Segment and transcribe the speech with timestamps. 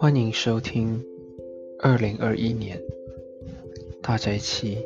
[0.00, 1.04] 欢迎收听
[1.78, 2.80] 二零二一年
[4.02, 4.82] 大斋期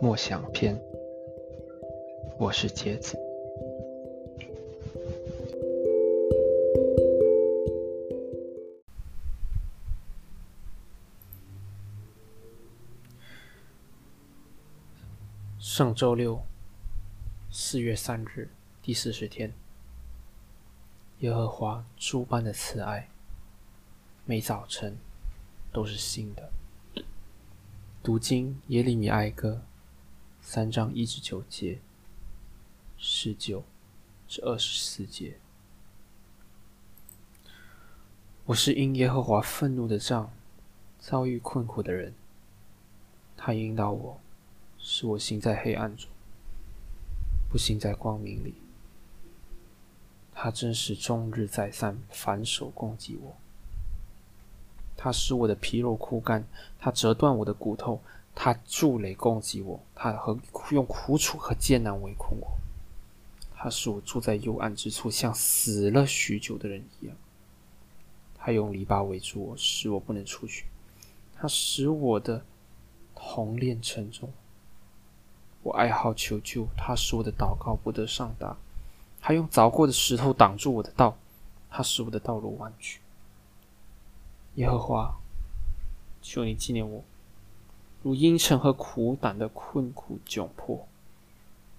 [0.00, 0.74] 默想篇。
[2.38, 3.14] 我是杰子。
[15.58, 16.40] 上周六，
[17.50, 18.48] 四月三日，
[18.80, 19.52] 第四十天。
[21.18, 23.10] 耶和华诸般的慈爱，
[24.28, 24.98] 每早晨
[25.72, 26.50] 都是新的。
[28.02, 29.62] 读经耶利米哀歌
[30.40, 31.78] 三章一至九节，
[32.98, 33.62] 十九
[34.26, 35.38] 至二十四节。
[38.46, 40.32] 我是因耶和华愤怒的杖，
[40.98, 42.12] 遭遇困苦的人。
[43.36, 44.20] 他引导我，
[44.76, 46.10] 使我行在黑暗中，
[47.48, 48.54] 不行在光明里。
[50.34, 53.36] 他真是终日再三反手攻击我，
[55.06, 56.44] 他使我的皮肉枯干，
[56.80, 58.00] 他折断我的骨头，
[58.34, 60.36] 他筑垒攻击我，他和
[60.72, 62.48] 用苦楚和艰难围困我，
[63.54, 67.16] 他使我住在幽暗之处，像死了许久的人一样。
[68.34, 70.66] 他用篱笆围住我，使我不能出去。
[71.36, 72.44] 他使我的
[73.14, 74.28] 铜链沉重，
[75.62, 78.56] 我哀号求救，他使我的祷告不得上达。
[79.20, 81.16] 他用凿过的石头挡住我的道，
[81.70, 82.98] 他使我的道路弯曲。
[84.56, 85.18] 耶和华，
[86.20, 87.04] 求你纪念我，
[88.02, 90.86] 如阴沉和苦胆的困苦窘迫。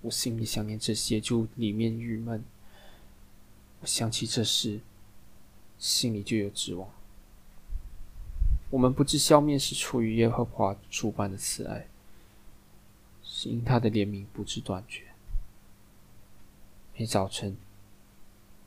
[0.01, 2.43] 我心里想念这些，就里面郁闷。
[3.81, 4.79] 我想起这事，
[5.79, 6.89] 心里就有指望。
[8.69, 11.87] 我们不知消灭是出于耶和华主般的慈爱，
[13.23, 15.03] 是因他的怜悯不知断绝。
[16.95, 17.57] 每早晨，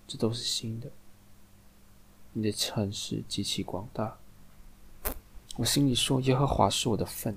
[0.06, 0.90] 这都是新的。
[2.32, 4.16] 你的城市极其广大，
[5.56, 7.36] 我心里说：“耶和华是我的份，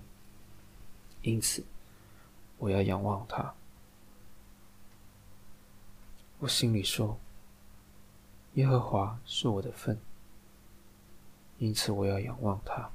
[1.23, 1.63] 因此
[2.59, 3.55] 我要仰望他。”
[6.37, 7.17] 我心里说
[8.53, 9.97] ：“耶和华是我的份，
[11.57, 12.91] 因此我要仰望他。”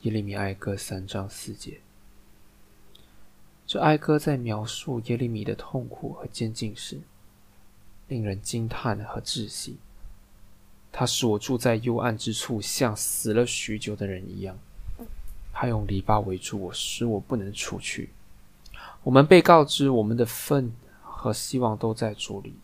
[0.00, 1.80] 耶利米哀歌三章四节。
[3.66, 7.00] 这哀歌在描述耶利米的痛苦和监禁时，
[8.08, 9.78] 令人惊叹和窒息。
[10.96, 14.56] 他使我住在幽暗之处，像死了许久的人一样。
[15.52, 18.10] 他用篱笆围住我，使我不能出去。
[19.02, 20.72] 我们被告知我们的份
[21.02, 22.54] 和希望都在主里。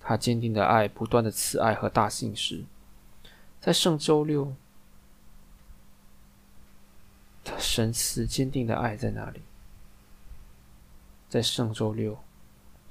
[0.00, 2.64] 他坚定的爱，不断的慈爱和大信实，
[3.60, 4.52] 在圣周六，
[7.44, 9.40] 他神慈坚定的爱在哪里？
[11.28, 12.18] 在上周六，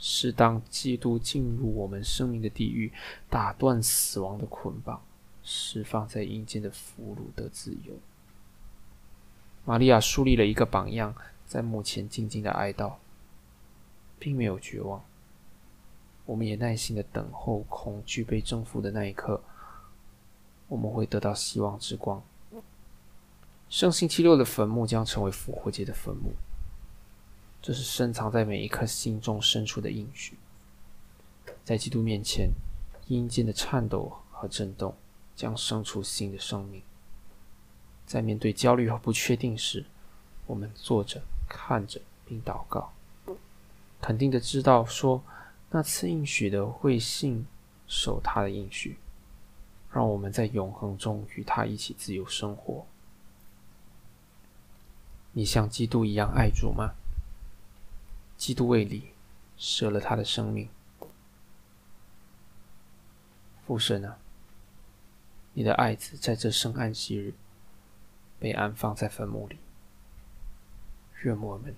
[0.06, 2.92] 是当基督进入我们生命的地狱，
[3.30, 5.02] 打断死亡的捆绑，
[5.42, 7.94] 释放在阴间的俘虏的自由。
[9.64, 11.16] 玛利亚树立了一个榜样，
[11.46, 12.96] 在目前静静的哀悼，
[14.20, 15.02] 并没有绝望。
[16.26, 19.42] 我们也耐心的等候恐惧被征服的那一刻，
[20.68, 22.22] 我们会得到希望之光。
[23.70, 26.34] 圣星期六的坟墓将成为复活节的坟墓。
[27.64, 30.38] 这是深藏在每一颗心中深处的应许，
[31.64, 32.50] 在基督面前，
[33.08, 34.94] 阴间的颤抖和震动
[35.34, 36.82] 将生出新的生命。
[38.06, 39.86] 在面对焦虑和不确定时，
[40.46, 42.92] 我们坐着、看着并祷告，
[44.02, 45.24] 肯定的知道说，
[45.70, 47.48] 那次应许的会信
[47.88, 48.98] 守他的应许，
[49.90, 52.86] 让我们在永恒中与他一起自由生活。
[55.32, 56.94] 你像基督一样爱主吗？
[58.44, 59.14] 基督为你
[59.56, 60.68] 舍了他的生命，
[63.66, 64.20] 父神啊，
[65.54, 67.36] 你的爱子在这圣安息日
[68.42, 69.60] 被安放在坟墓里，
[71.22, 71.74] 愿我们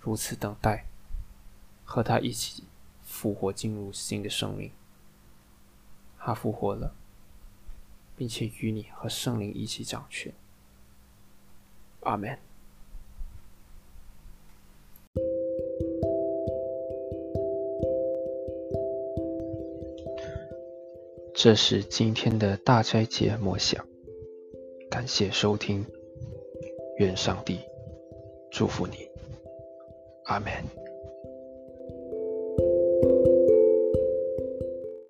[0.00, 0.86] 如此等待，
[1.84, 2.64] 和他一起
[3.04, 4.72] 复活，进入新的生命。
[6.18, 6.96] 他复活了，
[8.16, 10.34] 并且与你和圣灵一起掌权。
[12.00, 12.45] 阿门。
[21.38, 23.84] 这是今天的大斋节默想，
[24.90, 25.84] 感谢收听，
[26.96, 27.60] 愿上帝
[28.50, 29.06] 祝福你，
[30.24, 30.85] 阿门。